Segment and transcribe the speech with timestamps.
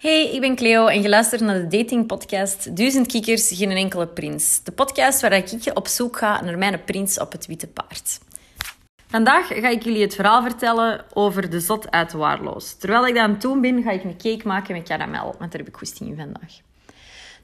[0.00, 4.60] Hey, ik ben Cleo en je luistert naar de datingpodcast Duizend Kikkers, geen enkele prins.
[4.64, 8.18] De podcast waar ik op zoek ga naar mijn prins op het witte paard.
[9.06, 12.74] Vandaag ga ik jullie het verhaal vertellen over de zot uit Waarloos.
[12.74, 15.60] Terwijl ik dat aan doen ben, ga ik een cake maken met karamel, want daar
[15.60, 16.52] heb ik goesting in vandaag.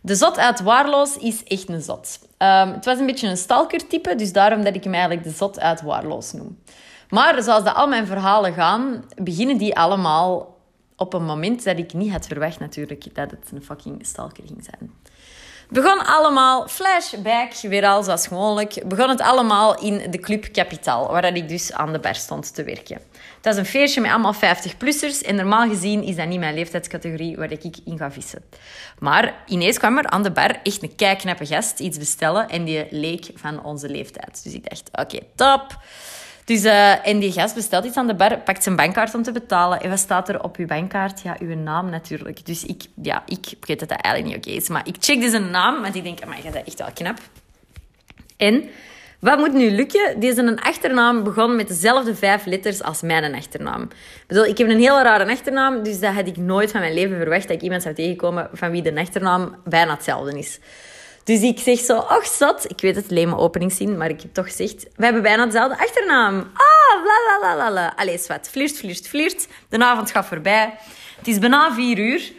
[0.00, 2.18] De zot uit Waarloos is echt een zot.
[2.38, 5.60] Um, het was een beetje een stalkertype, dus daarom dat ik hem eigenlijk de zot
[5.60, 6.58] uit Waarloos noem.
[7.08, 10.55] Maar zoals dat al mijn verhalen gaan, beginnen die allemaal
[10.96, 14.68] op een moment dat ik niet had verwacht natuurlijk dat het een fucking stalker ging
[14.70, 14.90] zijn.
[15.68, 21.36] Begon allemaal, flashback, weer al zoals gewoonlijk, begon het allemaal in de Club Capital, waar
[21.36, 22.96] ik dus aan de bar stond te werken.
[23.36, 27.36] Het was een feestje met allemaal 50-plussers en normaal gezien is dat niet mijn leeftijdscategorie
[27.36, 28.44] waar ik in ga vissen.
[28.98, 32.86] Maar ineens kwam er aan de bar echt een kijknappe gast iets bestellen en die
[32.90, 34.40] leek van onze leeftijd.
[34.44, 35.78] Dus ik dacht, oké, top.
[36.46, 39.32] Dus, uh, en die gast bestelt iets aan de bar, pakt zijn bankkaart om te
[39.32, 39.80] betalen.
[39.80, 41.20] En wat staat er op uw bankkaart?
[41.22, 42.46] Ja, uw naam natuurlijk.
[42.46, 44.68] Dus ik, ja, ik weet dat dat eigenlijk niet oké is.
[44.68, 47.18] Maar ik check dus een naam, want ik denk, maar dat is echt wel knap.
[48.36, 48.68] En
[49.18, 50.20] wat moet nu lukken?
[50.20, 53.82] Deze een achternaam begon met dezelfde vijf letters als mijn achternaam.
[53.82, 56.94] Ik bedoel, ik heb een hele rare achternaam, dus dat had ik nooit van mijn
[56.94, 60.58] leven verwacht dat ik iemand zou tegenkomen van wie de achternaam bijna hetzelfde is.
[61.26, 62.70] Dus ik zeg zo, ach zat.
[62.70, 64.86] Ik weet het, mijn openingszin, maar ik heb toch gezegd...
[64.96, 66.36] We hebben bijna dezelfde achternaam.
[66.38, 67.92] Ah, bla bla bla bla.
[67.96, 68.48] Allee, zwart.
[68.48, 69.48] Flirt, flirt, flirt.
[69.68, 70.74] De avond gaat voorbij.
[71.16, 72.32] Het is bijna vier uur.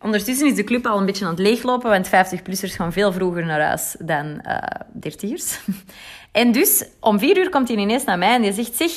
[0.00, 3.44] Ondertussen is de club al een beetje aan het leeglopen, want 50-plussers gaan veel vroeger
[3.44, 4.56] naar huis dan uh,
[4.92, 5.58] dertigers.
[6.32, 8.76] en dus, om vier uur komt hij ineens naar mij en die zegt...
[8.76, 8.90] Zeg,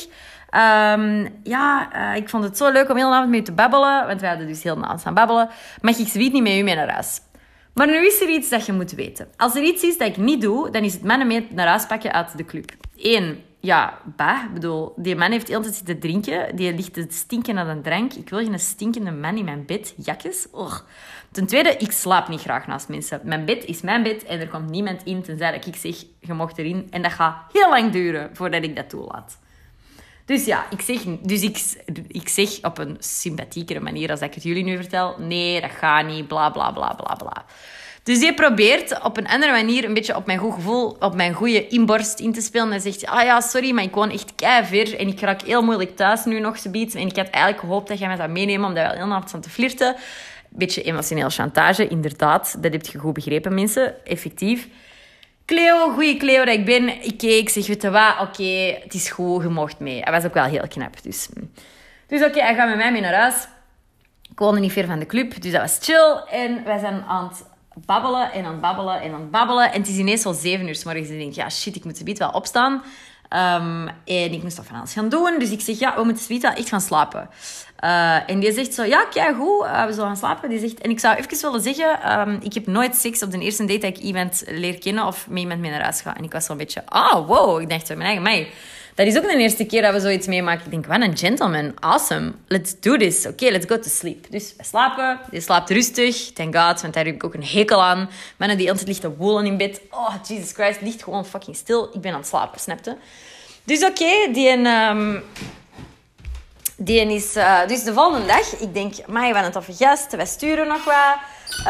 [0.95, 3.51] um, ja, uh, ik vond het zo leuk om heel de avond met u te
[3.51, 5.49] babbelen, want wij hadden dus heel de avond aan babbelen.
[5.81, 7.19] Mag ik zoiets niet met u mee naar huis?
[7.73, 9.27] Maar nu is er iets dat je moet weten.
[9.37, 11.85] Als er iets is dat ik niet doe, dan is het mannen mee naar huis
[11.85, 12.71] pakken uit de club.
[12.97, 16.55] Eén, ja, bah, bedoel, die man heeft altijd zitten drinken.
[16.55, 18.13] Die ligt te stinken naar een drank.
[18.13, 19.93] Ik wil geen stinkende man in mijn bed.
[19.97, 20.47] Jakjes.
[20.51, 20.85] Och.
[21.31, 23.21] Ten tweede, ik slaap niet graag naast mensen.
[23.23, 26.33] Mijn bed is mijn bed en er komt niemand in tenzij dat ik zeg, je
[26.33, 26.87] mocht erin.
[26.89, 29.39] En dat gaat heel lang duren voordat ik dat toelaat.
[30.31, 31.57] Dus ja, ik zeg, dus ik,
[32.07, 35.15] ik zeg op een sympathiekere manier als ik het jullie nu vertel.
[35.19, 37.45] Nee, dat gaat niet, bla bla bla bla bla.
[38.03, 41.33] Dus je probeert op een andere manier een beetje op mijn goed gevoel, op mijn
[41.33, 42.71] goede inborst in te spelen.
[42.71, 44.33] En zegt, ah ja, sorry, maar ik woon echt
[44.63, 46.95] ver en ik raak heel moeilijk thuis nu nog zoiets.
[46.95, 49.29] En ik had eigenlijk gehoopt dat jij me zou meenemen, omdat we al heel avond
[49.29, 49.95] staan te flirten.
[50.49, 52.55] Beetje emotioneel chantage, inderdaad.
[52.59, 54.05] Dat heb je goed begrepen, mensen.
[54.05, 54.67] Effectief.
[55.51, 57.03] Cleo, goeie Cleo dat ik ben.
[57.03, 60.01] Ik keek, zeg, weet je wat, oké, het is goed, je mocht mee.
[60.01, 61.29] Hij was ook wel heel knap, dus...
[62.07, 63.47] Dus oké, hij gaat met mij mee naar huis.
[64.31, 66.23] Ik woonde niet ver van de club, dus dat was chill.
[66.29, 67.45] En wij zijn aan het
[67.85, 69.71] babbelen en aan het babbelen en aan het babbelen.
[69.71, 71.07] En het is ineens al zeven uur s morgens.
[71.07, 72.83] En ik denk, ja, shit, ik moet zoiets wel opstaan.
[73.33, 75.39] Um, en ik moest dat van alles gaan doen.
[75.39, 77.29] Dus ik zeg, ja, we moeten wel echt gaan slapen.
[77.83, 80.49] Uh, en die zegt zo, ja, kijk goed, uh, we zullen gaan slapen.
[80.49, 83.39] Die zegt, en ik zou even willen zeggen, um, ik heb nooit seks op de
[83.39, 86.17] eerste date dat ik iemand leer kennen of met iemand mee naar huis ga.
[86.17, 87.61] En ik was zo'n beetje, ah, oh, wow.
[87.61, 88.51] Ik dacht mijn eigen, mij.
[88.95, 90.65] Dat is ook de eerste keer dat we zoiets meemaken.
[90.65, 91.71] Ik denk, wat een gentleman.
[91.79, 92.31] Awesome.
[92.47, 93.25] Let's do this.
[93.25, 94.25] Oké, let's go to sleep.
[94.29, 95.19] Dus we slapen.
[95.31, 96.31] Je slaapt rustig.
[96.33, 98.09] Thank God, want daar heb ik ook een hekel aan.
[98.37, 99.81] Mannen die altijd te woelen in bed.
[99.89, 100.81] Oh, Jesus Christ.
[100.81, 101.89] Ligt gewoon fucking stil.
[101.93, 102.97] Ik ben aan het slapen, snapte?
[103.63, 104.67] Dus oké, die...
[104.67, 105.23] Um,
[106.77, 107.35] die is...
[107.35, 110.15] Uh, dus de volgende dag, ik denk, maar wat een toffe gast.
[110.15, 111.15] Wij sturen nog wat.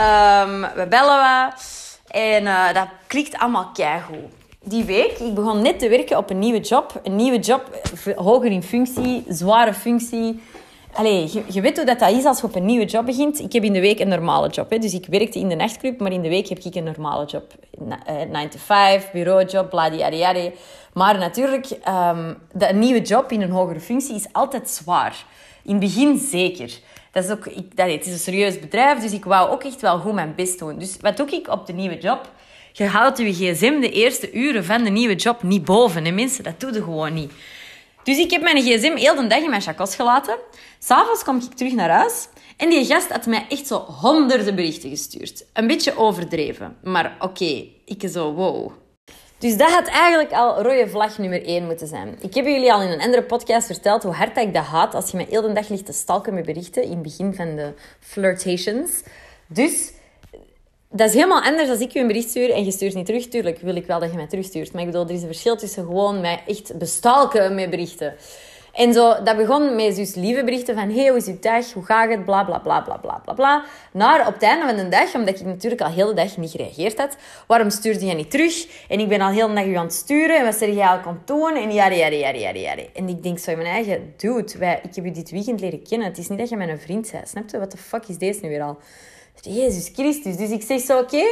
[0.04, 1.64] Um, we bellen wat.
[2.08, 6.40] En uh, dat klikt allemaal keigoed die week, ik begon net te werken op een
[6.40, 7.00] nieuwe job.
[7.04, 7.82] Een nieuwe job,
[8.16, 10.42] hoger in functie, zware functie.
[10.94, 13.40] Allee, je, weet hoe dat, dat is als je op een nieuwe job begint.
[13.40, 14.70] Ik heb in de week een normale job.
[14.70, 14.78] Hè.
[14.78, 17.54] Dus ik werkte in de nachtclub, maar in de week heb ik een normale job.
[17.78, 20.52] 9 eh, to 5, bureaujob, bladiyadiyadi.
[20.94, 25.26] Maar natuurlijk, de, een nieuwe job in een hogere functie is altijd zwaar.
[25.64, 26.80] In het begin zeker.
[27.12, 29.82] Dat is ook, ik, dat, het is een serieus bedrijf, dus ik wou ook echt
[29.82, 30.80] wel goed mijn best doen.
[30.80, 32.30] Dus wat doe ik op de nieuwe job?
[32.72, 36.06] Je houdt je gsm de eerste uren van de nieuwe job niet boven.
[36.06, 37.32] Hè, mensen, dat doe je gewoon niet.
[38.04, 40.38] Dus ik heb mijn gsm heel de dag in mijn chakos gelaten.
[40.80, 42.28] S'avonds kom ik terug naar huis.
[42.58, 45.46] En die gast had mij echt zo honderden berichten gestuurd.
[45.54, 46.78] Een beetje overdreven.
[46.84, 48.72] Maar oké, ik zo, wow.
[49.38, 52.18] Dus dat had eigenlijk al rode vlag nummer 1 moeten zijn.
[52.22, 55.12] Ik heb jullie al in een andere podcast verteld hoe hard ik dat haat als
[55.12, 57.74] je me heel de dag ligt te stalken met berichten in het begin van de
[58.00, 58.92] flirtations.
[59.48, 59.92] Dus
[60.92, 63.28] dat is helemaal anders als ik je een bericht stuur en je stuurt niet terug.
[63.28, 64.74] Tuurlijk wil ik wel dat je mij terugstuurt.
[64.74, 68.14] Maar ik bedoel, er is een verschil tussen gewoon mij echt bestalken met berichten.
[68.74, 70.92] En zo, dat begon met dus lieve berichten van...
[70.92, 71.74] Hey, hoe is je dag?
[71.74, 72.26] Hoe gaat het?
[72.26, 73.64] Bla, bla, bla, bla, bla, bla, bla.
[73.92, 76.52] Naar op het einde van de dag, omdat ik natuurlijk al heel de dag niet
[76.52, 77.18] gereageerd had.
[77.48, 78.86] Waarom stuurde je niet terug?
[78.88, 80.38] En ik ben al heel de dag u aan het sturen.
[80.38, 81.56] En wat zeg jij al aan doen?
[81.56, 84.14] En ja, ja, ja, ja, ja, En ik denk zo in mijn eigen...
[84.18, 86.08] Dude, wij, ik heb je dit weekend leren kennen.
[86.08, 87.30] Het is niet dat je mijn vriend bent.
[87.30, 87.60] Snap je?
[87.60, 88.78] Wat de fuck is deze nu weer al?
[89.42, 90.36] Jezus Christus.
[90.38, 91.24] Dus ik zeg zo, oké.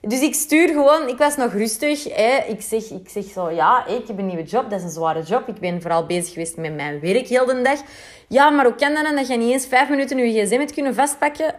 [0.00, 2.04] Dus ik stuur gewoon, ik was nog rustig.
[2.14, 2.36] Hè.
[2.46, 5.22] Ik, zeg, ik zeg zo, ja, ik heb een nieuwe job, dat is een zware
[5.22, 5.48] job.
[5.48, 7.80] Ik ben vooral bezig geweest met mijn werk heel de dag.
[8.28, 10.72] Ja, maar hoe kan dat dan dat je niet eens vijf minuten je gsm hebt
[10.72, 11.54] kunnen vastpakken?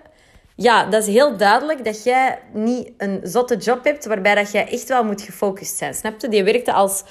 [0.55, 4.67] Ja, dat is heel duidelijk dat jij niet een zotte job hebt waarbij dat jij
[4.67, 5.93] echt wel moet gefocust zijn.
[5.93, 6.27] Snap je?
[6.27, 7.03] Die werkte als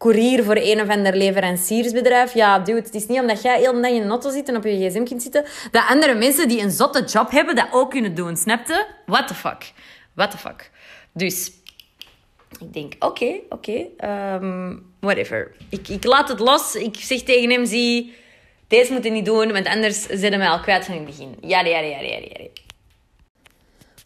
[0.00, 2.34] courier voor een of ander leveranciersbedrijf.
[2.34, 4.64] Ja, dude, het is niet omdat jij heel de dag in een zit en op
[4.64, 8.14] je gsm kunt zitten, dat andere mensen die een zotte job hebben, dat ook kunnen
[8.14, 8.36] doen.
[8.36, 8.86] Snap je?
[9.06, 9.72] What the fuck?
[10.14, 10.70] What the fuck?
[11.12, 11.52] Dus
[12.60, 15.52] ik denk, oké, oké, ehm, whatever.
[15.68, 16.74] Ik, ik laat het los.
[16.74, 18.14] Ik zeg tegen hem, zie,
[18.68, 21.36] deze moet je niet doen, want anders zitten we al kwijt van het begin.
[21.40, 22.46] Ja, ja, ja, ja, ja.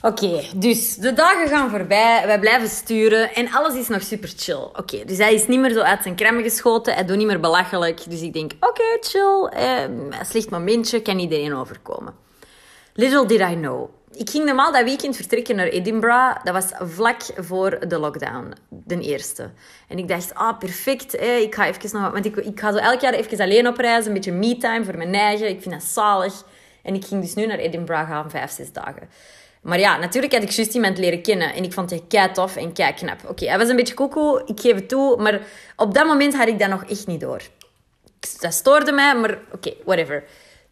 [0.04, 4.68] Oké, dus de dagen gaan voorbij, wij blijven sturen en alles is nog super chill.
[4.72, 7.40] Oké, dus hij is niet meer zo uit zijn kremmen geschoten, hij doet niet meer
[7.40, 8.10] belachelijk.
[8.10, 9.84] Dus ik denk, oké, chill, eh,
[10.22, 12.14] slecht momentje, kan iedereen overkomen.
[12.94, 13.88] Little did I know.
[14.12, 16.44] Ik ging normaal dat weekend vertrekken naar Edinburgh.
[16.44, 19.50] Dat was vlak voor de lockdown, de eerste.
[19.88, 21.12] En ik dacht, ah, perfect.
[21.12, 21.36] Hè.
[21.36, 22.12] Ik ga even nog...
[22.12, 24.06] Want ik, ik ga zo elk jaar even alleen op reizen.
[24.06, 25.48] Een beetje me-time voor mijn eigen.
[25.48, 26.44] Ik vind dat zalig.
[26.82, 29.08] En ik ging dus nu naar Edinburgh gaan, vijf, zes dagen.
[29.64, 31.54] Maar ja, natuurlijk had ik juist iemand leren kennen.
[31.54, 33.18] En ik vond hij kei tof en kei knap.
[33.28, 35.16] Oké, hij was een beetje koekoe, ik geef het toe.
[35.16, 35.40] Maar
[35.76, 37.42] op dat moment had ik dat nog echt niet door.
[38.40, 40.24] Dat stoorde mij, maar oké, whatever.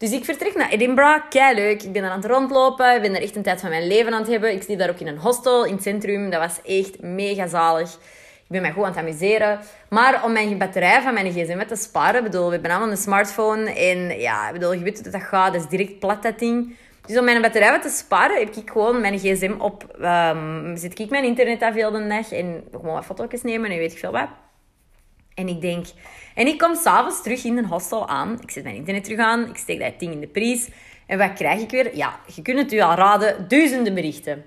[0.03, 1.29] Dus ik vertrek naar Edinburgh.
[1.29, 1.83] Kei leuk.
[1.83, 2.95] Ik ben er aan het rondlopen.
[2.95, 4.53] Ik ben er echt een tijd van mijn leven aan het hebben.
[4.53, 6.31] Ik zit daar ook in een hostel in het centrum.
[6.31, 7.91] Dat was echt mega zalig.
[8.43, 9.61] Ik ben mij goed aan het amuseren.
[9.89, 12.23] Maar om mijn batterij van mijn gsm te sparen...
[12.23, 13.73] bedoel, we hebben allemaal een smartphone.
[13.75, 15.53] En ja, bedoel, je weet hoe dat gaat.
[15.53, 16.77] Dat is direct plat, dat ding.
[17.07, 19.97] Dus om mijn batterij wat te sparen, heb ik gewoon mijn gsm op...
[20.01, 22.33] Um, zit ik mijn internet af heel de dag.
[22.33, 24.29] En gewoon wat foto's nemen en weet ik veel wat.
[25.35, 25.87] En ik denk...
[26.35, 28.39] En ik kom s'avonds terug in een hostel aan.
[28.41, 29.49] Ik zet mijn internet terug aan.
[29.49, 30.69] Ik steek dat ding in de prijs.
[31.07, 31.97] En wat krijg ik weer?
[31.97, 33.49] Ja, je kunt het u al raden.
[33.49, 34.45] Duizenden berichten.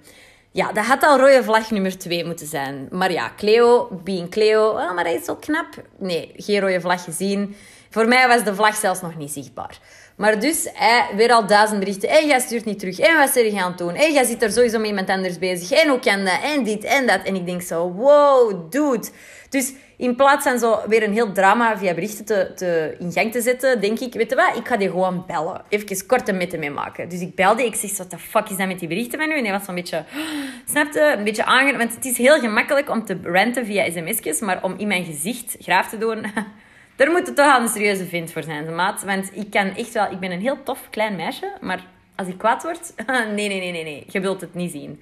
[0.51, 2.87] Ja, dat had al rode vlag nummer 2 moeten zijn.
[2.91, 4.69] Maar ja, Cleo, being Cleo.
[4.69, 5.67] Oh, maar hij is zo knap.
[5.97, 7.55] Nee, geen rode vlag gezien.
[7.89, 9.79] Voor mij was de vlag zelfs nog niet zichtbaar.
[10.15, 12.09] Maar dus, hij, weer al duizend berichten.
[12.09, 12.99] En jij stuurt niet terug.
[12.99, 13.93] En wat zeg je aan doen?
[13.93, 15.71] En jij zit er sowieso met iemand anders bezig.
[15.71, 16.39] En hoe kan dat?
[16.43, 17.23] En dit en dat.
[17.23, 19.07] En ik denk zo, wow, dude.
[19.49, 23.31] Dus in plaats van zo weer een heel drama via berichten te, te in gang
[23.31, 25.61] te zetten, denk ik, weet je wat, ik ga die gewoon bellen.
[25.69, 27.09] Even kort en met mee maken.
[27.09, 29.37] Dus ik belde, ik zeg, wat de fuck is dat met die berichten van nu?
[29.37, 30.03] En hij was zo'n beetje,
[30.71, 31.77] snapte, een beetje aangenaam.
[31.77, 35.55] Want het is heel gemakkelijk om te ranten via sms'jes, maar om in mijn gezicht
[35.59, 36.25] graaf te doen,
[36.95, 39.03] daar moet het toch een serieuze vind voor zijn, maat.
[39.03, 42.37] Want ik kan echt wel, ik ben een heel tof klein meisje, maar als ik
[42.37, 45.01] kwaad word, nee, nee, nee, nee, nee, je wilt het niet zien.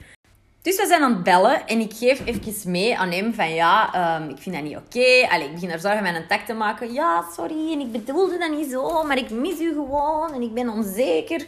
[0.63, 3.89] Dus we zijn aan het bellen en ik geef even mee aan hem van ja,
[4.19, 4.97] um, ik vind dat niet oké.
[5.25, 5.41] Okay.
[5.41, 6.93] Ik begin er zorgen een tak te maken.
[6.93, 10.53] Ja, sorry, en ik bedoelde dat niet zo, maar ik mis u gewoon en ik
[10.53, 11.45] ben onzeker.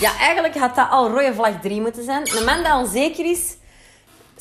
[0.00, 2.36] Ja, eigenlijk had dat al rode vlag 3 moeten zijn.
[2.36, 3.56] Een man dat onzeker is,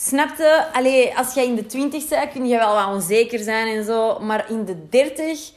[0.08, 3.84] snapte, allee, als jij in de 20 bent, kun je wel wat onzeker zijn en
[3.84, 5.52] zo, maar in de 30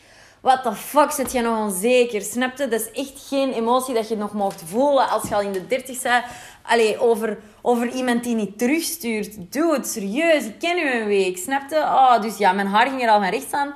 [0.44, 2.22] what the fuck zit je nog onzeker?
[2.22, 2.68] Snapte?
[2.68, 5.66] Dat is echt geen emotie dat je nog mocht voelen als je al in de
[5.66, 6.24] 30 bent.
[6.62, 9.52] Allee, over, over iemand die niet terugstuurt.
[9.52, 11.36] Doe het serieus, ik ken u een week.
[11.36, 11.76] Snapte?
[11.76, 13.74] Oh, dus ja, mijn haar ging er al naar rechts aan.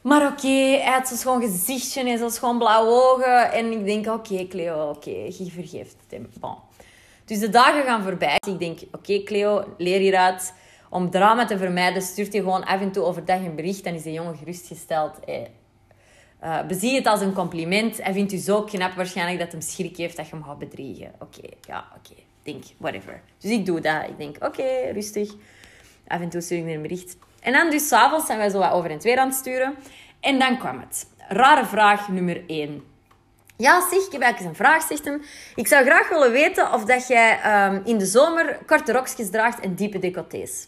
[0.00, 3.52] Maar oké, hij had zo'n gezichtje en zo'n schoon blauwe ogen.
[3.52, 6.28] En ik denk, oké Cleo, oké, je vergeeft het hem.
[6.40, 6.65] Bon.
[7.26, 8.36] Dus de dagen gaan voorbij.
[8.46, 10.54] Ik denk, oké Cleo, leer hieruit.
[10.90, 13.84] Om drama te vermijden, stuurt hij gewoon af en toe overdag een bericht.
[13.84, 15.18] Dan is de jongen gerustgesteld.
[15.24, 15.50] Hey,
[16.42, 18.02] uh, bezie het als een compliment.
[18.02, 21.12] Hij vindt u zo knap waarschijnlijk dat hij schrik heeft dat je hem gaat bedriegen.
[21.18, 22.20] Oké, ja, oké.
[22.42, 23.22] Denk, whatever.
[23.38, 24.08] Dus ik doe dat.
[24.08, 25.34] Ik denk, oké, rustig.
[26.06, 27.16] Af en toe stuur ik een bericht.
[27.40, 29.74] En dan dus s'avonds zijn wij zo wat over en weer aan het sturen.
[30.20, 31.08] En dan kwam het.
[31.28, 32.82] Rare vraag nummer 1.
[33.56, 35.22] Ja, zeg, ik heb een vraag, zegt hem.
[35.54, 39.60] Ik zou graag willen weten of dat jij um, in de zomer korte rokjes draagt
[39.60, 40.66] en diepe decolletés.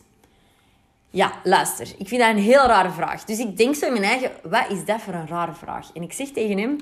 [1.10, 1.86] Ja, luister.
[1.98, 3.24] Ik vind dat een heel rare vraag.
[3.24, 5.90] Dus ik denk zo in mijn eigen, wat is dat voor een rare vraag?
[5.94, 6.76] En ik zeg tegen hem,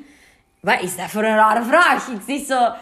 [0.60, 2.08] wat is dat voor een rare vraag?
[2.08, 2.72] Ik zeg zo...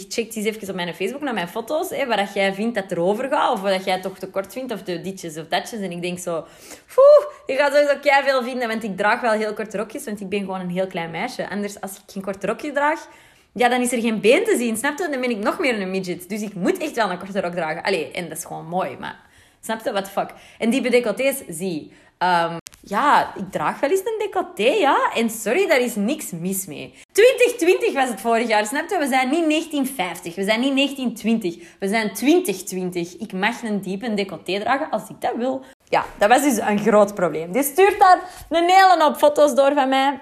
[0.00, 2.74] Ik check eens even op mijn Facebook naar mijn foto's, hè, waar dat jij vindt
[2.74, 5.46] dat er over gaat, of wat jij toch te kort vindt, of de ditjes of
[5.48, 5.80] datjes.
[5.80, 6.46] En ik denk zo,
[6.94, 10.20] poeh, je gaat sowieso kei veel vinden, want ik draag wel heel korte rokjes, want
[10.20, 11.48] ik ben gewoon een heel klein meisje.
[11.48, 13.08] Anders, als ik geen korte rokje draag,
[13.52, 15.08] ja, dan is er geen been te zien, snap je?
[15.08, 16.28] Dan ben ik nog meer een midget.
[16.28, 17.82] Dus ik moet echt wel een korte rok dragen.
[17.82, 19.20] Allee, en dat is gewoon mooi, maar...
[19.60, 19.92] Snap je?
[19.92, 20.30] What the fuck?
[20.58, 21.92] En die decolletés, zie.
[22.18, 25.12] Um, ja, ik draag wel eens een decolleté, ja.
[25.14, 26.94] En sorry, daar is niks mis mee.
[27.12, 28.98] 2020 was het vorig jaar, snap je?
[28.98, 33.16] We zijn niet 1950, we zijn niet 1920, we zijn 2020.
[33.16, 35.64] Ik mag een diepe decolleté dragen als ik dat wil.
[35.88, 37.52] Ja, dat was dus een groot probleem.
[37.52, 40.20] Die stuurt daar een hele hoop foto's door van mij.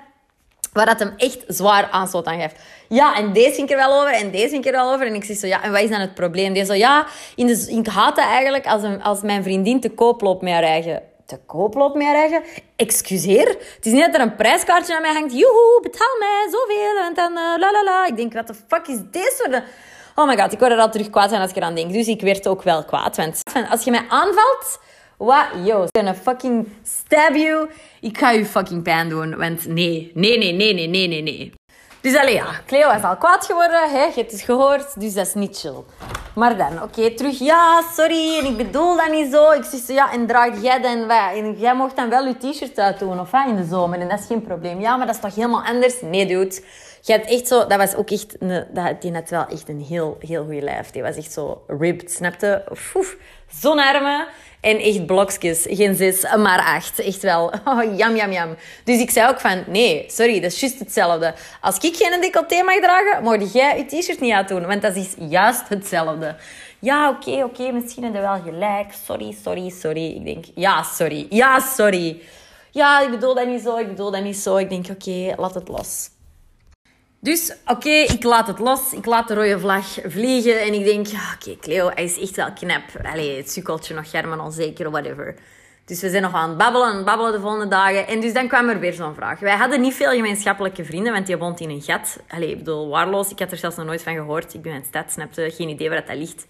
[0.73, 2.57] Waar dat hem echt zwaar aanstoot aan geeft.
[2.89, 5.07] Ja, en deze ging er wel over en deze ging er wel over.
[5.07, 6.53] En ik zeg zo, ja, en wat is dan het probleem?
[6.53, 9.91] Die zo, ja, in de, ik haat het eigenlijk als, een, als mijn vriendin te
[9.91, 11.03] koop loopt met eigen
[11.33, 12.43] te koop loopt met eigen.
[12.77, 13.49] Excuseer.
[13.49, 15.33] Het is niet dat er een prijskaartje aan mij hangt.
[15.33, 16.97] Joehoe, betaal mij zoveel.
[17.07, 18.07] En dan uh, la la la.
[18.07, 19.63] Ik denk, wat de fuck is dit voor de...
[20.15, 21.93] Oh my god, ik word er al terug kwaad van als ik eraan denk.
[21.93, 23.17] Dus ik werd ook wel kwaad.
[23.17, 24.79] Want als je mij aanvalt...
[25.25, 25.47] Wat?
[25.65, 27.69] Yo, ga fucking stab you.
[28.01, 29.37] Ik ga je fucking pijn doen.
[29.37, 31.53] Want nee, nee, nee, nee, nee, nee, nee, nee.
[32.01, 33.91] Dus alleen ja, Cleo is al kwaad geworden.
[33.91, 34.05] Hè?
[34.05, 35.85] Je hebt het gehoord, dus dat is niet chill.
[36.35, 37.39] Maar dan, oké, terug.
[37.39, 39.51] Ja, sorry, en ik bedoel dat niet zo.
[39.51, 41.11] Ik zeg zo, ja, en draag jij dan?
[41.11, 44.01] En jij mocht dan wel je t-shirt uitdoen, of wat, in de zomer.
[44.01, 44.81] En dat is geen probleem.
[44.81, 46.01] Ja, maar dat is toch helemaal anders?
[46.01, 46.61] Nee, dude.
[47.03, 47.67] Je hebt echt zo...
[47.67, 48.37] Dat was ook echt...
[48.39, 50.91] Een, dat, die had wel echt een heel, heel goede lijf.
[50.91, 52.65] Die was echt zo ripped, snapte?
[53.61, 54.27] Zo'n armen.
[54.63, 55.67] En echt blokjes.
[55.69, 56.99] Geen zes, maar acht.
[56.99, 57.53] Echt wel.
[57.65, 58.57] Oh, jam, jam, jam.
[58.85, 61.35] Dus ik zei ook van, nee, sorry, dat is juist hetzelfde.
[61.61, 64.67] Als ik geen decolleté mag dragen, mag jij je t-shirt niet uitdoen.
[64.67, 66.37] Want dat is juist hetzelfde.
[66.79, 68.93] Ja, oké, oké, misschien heb wel gelijk.
[69.07, 70.11] Sorry, sorry, sorry.
[70.11, 71.27] Ik denk, ja, sorry.
[71.31, 72.21] Ja, sorry.
[72.71, 74.57] Ja, ik bedoel dat niet zo, ik bedoel dat niet zo.
[74.57, 76.09] Ik denk, oké, laat het los.
[77.25, 78.93] Dus oké, ik laat het los.
[78.93, 80.61] Ik laat de rode vlag vliegen.
[80.61, 82.83] En ik denk, oké, Cleo, hij is echt wel knap.
[83.03, 85.35] Allee, het sukkeltje nog German onzeker, whatever.
[85.85, 88.07] Dus we zijn nog aan het babbelen en babbelen de volgende dagen.
[88.07, 89.41] En dus dan kwam er weer zo'n vraag.
[89.41, 92.19] Wij hadden niet veel gemeenschappelijke vrienden, want die woont in een gat.
[92.29, 93.31] Allee, ik bedoel, waarloos.
[93.31, 94.55] Ik had er zelfs nog nooit van gehoord.
[94.55, 95.51] Ik ben in het stad, snapte.
[95.55, 96.47] Geen idee waar dat ligt.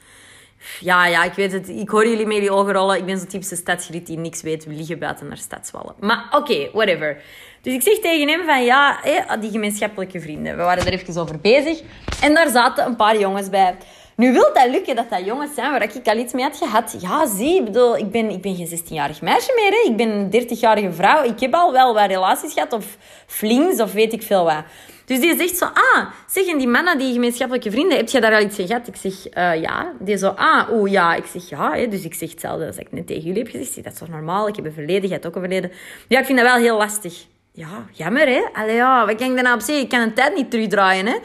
[0.81, 1.69] Ja, ja, ik weet het.
[1.69, 2.97] Ik hoor jullie mee die ogen rollen.
[2.97, 4.65] Ik ben zo'n typische stadsgriet die niks weet.
[4.65, 5.95] We liggen buiten naar stadswallen.
[6.01, 7.23] Maar oké, whatever.
[7.63, 9.01] Dus ik zeg tegen hem van ja,
[9.41, 10.57] die gemeenschappelijke vrienden.
[10.57, 11.83] We waren er even over bezig.
[12.23, 13.77] En daar zaten een paar jongens bij.
[14.17, 16.97] Nu wil dat lukken dat dat jongens zijn waar ik al iets mee had gehad.
[17.01, 19.71] Ja, zie, ik bedoel, ik ben, ik ben geen 16-jarig meisje meer.
[19.71, 19.91] Hè.
[19.91, 21.25] Ik ben een 30-jarige vrouw.
[21.25, 24.65] Ik heb al wel wat relaties gehad of flings of weet ik veel wat.
[25.05, 28.35] Dus die zegt zo, ah, zeg, en die mannen, die gemeenschappelijke vrienden, heb je daar
[28.35, 28.89] al iets van gehad?
[28.89, 29.93] Ik zeg, uh, ja.
[29.99, 31.15] Die zo, ah, oeh, ja.
[31.15, 31.73] Ik zeg, ja.
[31.73, 31.89] Hè.
[31.89, 33.73] Dus ik zeg hetzelfde als ik net tegen jullie heb gezegd.
[33.73, 34.49] Zeg, dat is toch normaal?
[34.49, 35.73] Ik heb een verleden, jij hebt ook een verleden.
[36.09, 37.27] Ja, ik vind dat wel heel lastig.
[37.55, 38.43] Ja, jammer, hè?
[38.53, 39.85] Allee, ja, wat kan ik daarna op zeggen?
[39.85, 41.19] Ik kan een tijd niet terugdraaien, hè?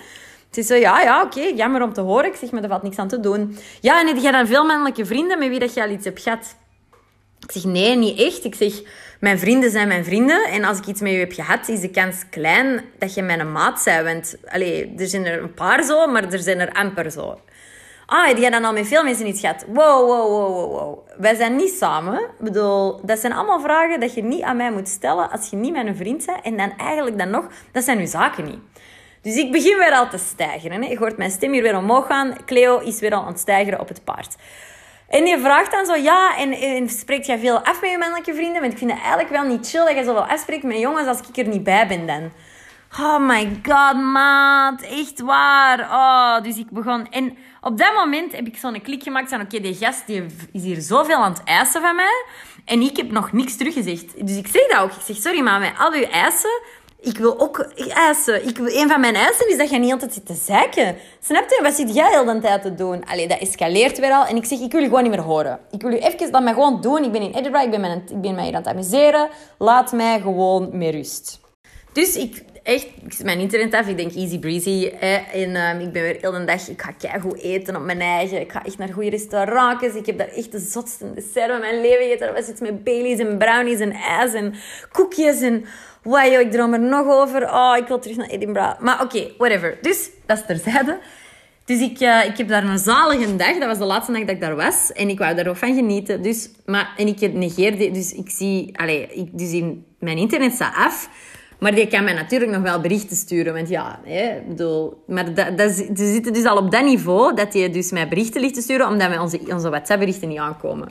[0.47, 2.25] Het is zo, ja, ja, oké, jammer om te horen.
[2.25, 3.57] Ik zeg, maar er valt niks aan te doen.
[3.81, 6.21] Ja, en heb jij dan veel mannelijke vrienden met wie dat je al iets hebt
[6.21, 6.55] gehad?
[7.39, 8.43] Ik zeg, nee, niet echt.
[8.43, 8.73] Ik zeg,
[9.19, 10.45] mijn vrienden zijn mijn vrienden.
[10.45, 13.51] En als ik iets met je heb gehad, is de kans klein dat je mijn
[13.51, 14.05] maat bent.
[14.05, 17.39] Want, allee, er zijn er een paar zo, maar er zijn er amper zo.
[18.09, 19.65] Ah, die dan al met veel mensen iets gehad.
[19.67, 21.07] Wow, wow, wow, wow, wow.
[21.17, 22.19] Wij zijn niet samen.
[22.19, 25.55] Ik bedoel, dat zijn allemaal vragen dat je niet aan mij moet stellen als je
[25.55, 26.41] niet mijn vriend bent.
[26.41, 28.59] En dan eigenlijk dan nog, dat zijn uw zaken niet.
[29.21, 30.81] Dus ik begin weer al te stijgeren.
[30.81, 30.89] Hè.
[30.89, 32.35] Je hoort mijn stem hier weer omhoog gaan.
[32.45, 34.35] Cleo is weer al aan het stijgeren op het paard.
[35.07, 38.33] En die vraagt dan zo, ja, en, en spreekt jij veel af met je mannelijke
[38.33, 38.61] vrienden?
[38.61, 41.19] Want ik vind het eigenlijk wel niet chill dat je zoveel afspreekt met jongens als
[41.19, 42.31] ik er niet bij ben dan.
[42.99, 44.81] Oh my god, maat.
[44.81, 45.79] Echt waar.
[45.79, 47.07] Oh, dus ik begon...
[47.09, 49.41] En op dat moment heb ik zo'n klik gemaakt van...
[49.41, 52.25] Oké, die gast die is hier zoveel aan het eisen van mij.
[52.65, 54.27] En ik heb nog niks teruggezegd.
[54.27, 54.91] Dus ik zeg dat ook.
[54.91, 56.61] Ik zeg, sorry, maar met al uw eisen...
[57.01, 58.47] Ik wil ook eisen.
[58.47, 60.95] Ik wil, een van mijn eisen is dat je niet altijd zit te zeiken.
[61.21, 61.59] Snap je?
[61.63, 63.05] Wat zit jij heel de tijd te doen?
[63.05, 64.25] Allee, dat escaleert weer al.
[64.25, 65.59] En ik zeg, ik wil je gewoon niet meer horen.
[65.71, 67.03] Ik wil je even, laat mij gewoon doen.
[67.03, 69.29] Ik ben in Edinburgh, ik ben, mijn, ik ben mij hier aan het amuseren.
[69.57, 71.39] Laat mij gewoon met rust.
[71.93, 73.87] Dus ik, echt, mijn internet af.
[73.87, 74.91] Ik denk easy breezy.
[75.33, 78.41] En um, ik ben weer heel de dag, ik ga goed eten op mijn eigen.
[78.41, 79.95] Ik ga echt naar goede restaurants.
[79.95, 82.33] Ik heb daar echt de zotste dessert van mijn leven gegeten.
[82.33, 84.53] Was iets met Baileys en brownies en ijs en
[84.91, 85.65] koekjes en...
[86.03, 87.53] Wow, ik droom er nog over.
[87.53, 88.79] Oh, ik wil terug naar Edinburgh.
[88.79, 89.77] Maar oké, whatever.
[89.81, 90.99] Dus, dat is terzijde.
[91.65, 93.57] Dus ik, uh, ik heb daar een zalige dag.
[93.57, 94.91] Dat was de laatste dag dat ik daar was.
[94.93, 96.21] En ik wou daar ook van genieten.
[96.21, 97.91] Dus, maar, en ik negeerde...
[97.91, 98.79] Dus ik zie...
[98.79, 101.09] Allez, ik, dus in, mijn internet staat af.
[101.59, 103.53] Maar die kan mij natuurlijk nog wel berichten sturen.
[103.53, 107.53] Want ja, hè, bedoel, maar dat, dat, ze zitten dus al op dat niveau dat
[107.53, 110.89] hij dus mij berichten ligt te sturen, omdat wij onze, onze WhatsApp-berichten niet aankomen.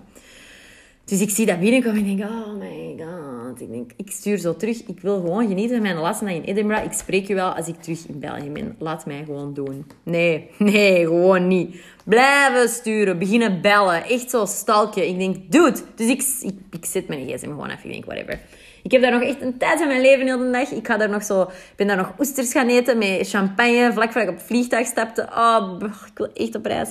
[1.05, 3.61] Dus ik zie dat binnenkomen en denk, oh my god.
[3.61, 4.83] Ik denk, ik stuur zo terug.
[4.87, 6.85] Ik wil gewoon genieten van mijn laatste dag in Edinburgh.
[6.85, 8.77] Ik spreek je wel als ik terug in België ben.
[8.79, 9.87] Laat mij gewoon doen.
[10.03, 11.77] Nee, nee, gewoon niet.
[12.05, 14.05] Blijven sturen, beginnen bellen.
[14.05, 15.09] Echt zo stalken.
[15.09, 15.81] Ik denk, dude.
[15.95, 17.85] Dus ik, ik, ik zet mijn gsm gewoon even.
[17.85, 18.41] Ik denk, whatever.
[18.87, 20.71] Ik heb daar nog echt een tijd in mijn leven heel de dag.
[20.71, 23.93] Ik ga daar nog zo, ben daar nog oesters gaan eten met champagne.
[23.93, 25.29] Vlak voordat ik op het vliegtuig stapte.
[25.37, 26.91] Oh, ik wil echt op reis.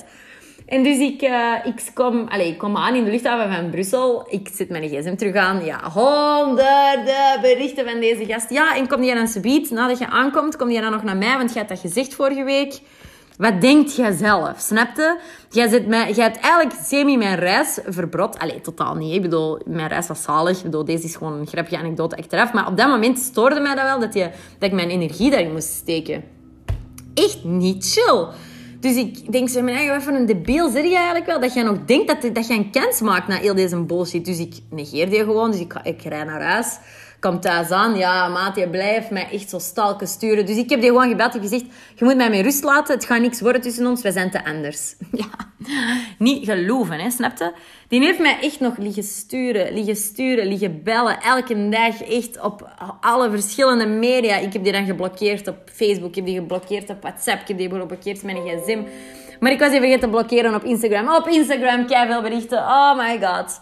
[0.66, 4.26] En dus ik, uh, ik, kom, allez, ik kom aan in de luchthaven van Brussel.
[4.30, 5.64] Ik zet mijn gsm terug aan.
[5.64, 8.50] Ja, honderden berichten van deze gast.
[8.50, 11.36] Ja, en kom die dan subiet, nadat je aankomt, kom die dan nog naar mij,
[11.36, 12.80] want je had dat gezegd vorige week.
[13.38, 14.58] Wat denkt jij zelf?
[14.58, 15.18] Snapte?
[15.50, 18.38] Jij, zit mij, jij hebt eigenlijk semi mijn reis verbrot.
[18.38, 19.14] Allee, totaal niet.
[19.14, 20.56] Ik bedoel, mijn reis was zalig.
[20.56, 22.52] Ik bedoel, deze is gewoon een grapje anekdote achteraf.
[22.52, 25.52] Maar op dat moment stoorde mij dat wel, dat, je, dat ik mijn energie daarin
[25.52, 26.24] moest steken.
[27.14, 28.26] Echt niet chill.
[28.80, 31.40] Dus ik denk zo, mijn eigen, wat voor een debiel zit je eigenlijk wel?
[31.40, 34.24] Dat jij nog denkt dat, dat je een kans maakt na heel deze bullshit.
[34.24, 35.50] Dus ik negeer die gewoon.
[35.50, 36.78] Dus ik, ik rij naar huis.
[37.20, 37.96] Kom thuis aan.
[37.96, 40.46] Ja, maat, je blijft mij echt zo stalken sturen.
[40.46, 41.32] Dus ik heb die gewoon gebeld.
[41.32, 42.94] Heb gezegd, je moet mij met rust laten.
[42.94, 44.02] Het gaat niks worden tussen ons.
[44.02, 44.94] We zijn te anders.
[45.66, 45.74] Ja,
[46.18, 47.52] niet geloven, hè, snapte?
[47.88, 51.20] Die heeft mij echt nog liggen sturen, liggen sturen, liggen bellen.
[51.20, 52.70] Elke dag echt op
[53.00, 54.36] alle verschillende media.
[54.36, 56.08] Ik heb die dan geblokkeerd op Facebook.
[56.08, 57.40] Ik heb die geblokkeerd op WhatsApp.
[57.40, 58.82] Ik heb die geblokkeerd met mijn gsm.
[59.40, 61.14] Maar ik was even vergeten te blokkeren op Instagram.
[61.14, 62.58] Op Instagram, veel berichten.
[62.58, 63.60] Oh my god.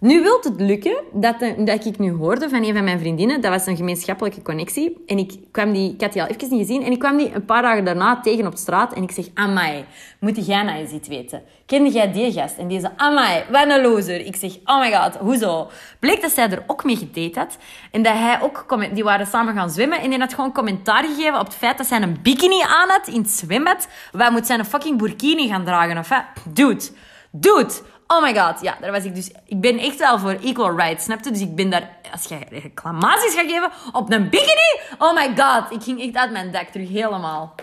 [0.00, 3.40] Nu wilt het lukken dat, dat ik nu hoorde van een van mijn vriendinnen.
[3.40, 5.02] Dat was een gemeenschappelijke connectie.
[5.06, 6.82] En ik, kwam die, ik had die al even niet gezien.
[6.82, 8.92] En ik kwam die een paar dagen daarna tegen op straat.
[8.92, 9.84] En ik zeg, amai,
[10.20, 11.42] moet jij nou eens iets weten?
[11.66, 12.56] Kende jij die gast?
[12.58, 14.26] En deze, amai, wat een loser.
[14.26, 15.70] Ik zeg, oh my god, hoezo?
[15.98, 17.58] Bleek dat zij er ook mee gedate had.
[17.90, 20.00] En dat hij ook, die waren samen gaan zwemmen.
[20.00, 23.06] En die had gewoon commentaar gegeven op het feit dat zij een bikini aan had
[23.08, 23.88] in het zwembad.
[24.12, 25.98] Waar moet zij een fucking burkini gaan dragen?
[25.98, 26.18] Of, hè?
[26.48, 26.84] Dude,
[27.30, 27.72] dude,
[28.06, 29.30] Oh my god, ja, daar was ik dus...
[29.46, 31.30] Ik ben echt wel voor equal rights, snap je?
[31.30, 31.88] Dus ik ben daar...
[32.12, 34.80] Als je reclamaties gaat geven op een bikini...
[34.98, 37.54] Oh my god, ik ging echt uit mijn dak terug, helemaal.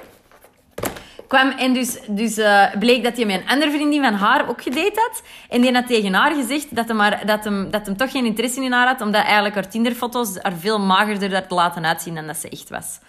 [1.30, 4.62] Kwam en dus, dus uh, bleek dat hij met een andere vriendin van haar ook
[4.62, 5.22] gedate had.
[5.50, 8.64] En die had tegen haar gezegd dat maar, dat hem, dat hem toch geen interesse
[8.64, 12.38] in haar had, omdat eigenlijk haar Tinderfoto's er veel magerder te laten uitzien dan dat
[12.38, 13.00] ze echt was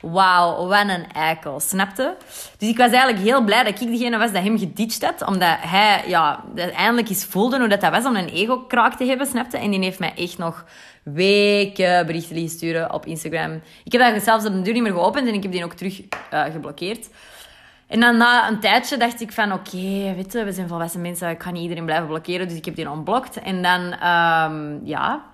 [0.00, 2.16] wauw, wat een eikel, snapte?
[2.58, 5.56] Dus ik was eigenlijk heel blij dat ik degene was dat hem geditcht had, omdat
[5.60, 9.58] hij ja, eindelijk eens voelde hoe dat, dat was om een ego-kraak te hebben, snapte?
[9.58, 10.64] En die heeft mij echt nog
[11.02, 13.60] weken berichten liggen sturen op Instagram.
[13.84, 15.74] Ik heb dat zelfs op de deur niet meer geopend en ik heb die ook
[15.74, 16.00] terug
[16.32, 17.08] uh, geblokkeerd.
[17.90, 21.30] En dan na een tijdje dacht ik van, oké, weet je, we zijn volwassen mensen,
[21.30, 23.36] ik ga niet iedereen blijven blokkeren, dus ik heb die ontblokt.
[23.40, 25.24] En dan, um, ja,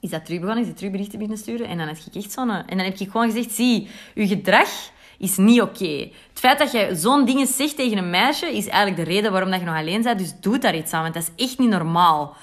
[0.00, 1.66] is dat terug begonnen, is hij terug berichten beginnen sturen.
[1.66, 2.50] En dan heb ik echt zo'n...
[2.50, 4.68] En dan heb ik gewoon gezegd, zie, je gedrag
[5.18, 6.08] is niet oké.
[6.28, 9.50] Het feit dat je zo'n dingen zegt tegen een meisje, is eigenlijk de reden waarom
[9.50, 10.18] dat je nog alleen bent.
[10.18, 12.36] Dus doe daar iets aan, want dat is echt niet normaal.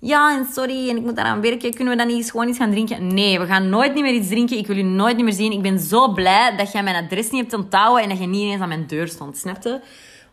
[0.00, 1.74] Ja, en sorry, en ik moet daaraan werken.
[1.74, 3.14] Kunnen we dan niet gewoon iets gaan drinken?
[3.14, 4.58] Nee, we gaan nooit niet meer iets drinken.
[4.58, 5.52] Ik wil je nooit niet meer zien.
[5.52, 8.52] Ik ben zo blij dat jij mijn adres niet hebt onthouden en dat je niet
[8.52, 9.82] eens aan mijn deur stond, snapte?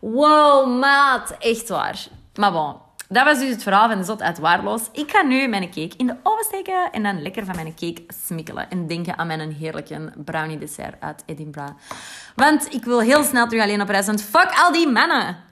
[0.00, 1.36] Wow, maat.
[1.38, 2.06] Echt waar.
[2.34, 2.74] Maar bon,
[3.08, 4.82] dat was dus het verhaal van de zot uit Waarloos.
[4.92, 8.04] Ik ga nu mijn cake in de oven steken en dan lekker van mijn cake
[8.26, 8.70] smikkelen.
[8.70, 11.72] En denken aan mijn heerlijke brownie dessert uit Edinburgh.
[12.34, 15.45] Want ik wil heel snel terug alleen op reis, want fuck al die mannen!